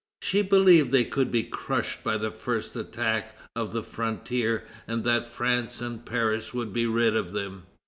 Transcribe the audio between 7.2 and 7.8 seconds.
them."